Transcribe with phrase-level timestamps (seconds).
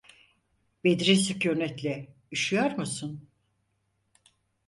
[0.83, 3.29] Bedri sükûnetle: "Üşüyor musun?"